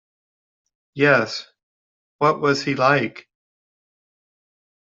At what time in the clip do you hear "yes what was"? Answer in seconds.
0.95-2.63